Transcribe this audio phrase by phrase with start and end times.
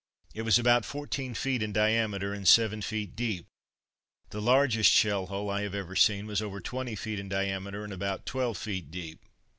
[0.33, 3.45] It was about fourteen feet in diameter, and seven feet deep.
[4.31, 7.93] The largest shell hole I have ever seen was over twenty feet in diameter and
[7.93, 9.23] about twelve feet deep.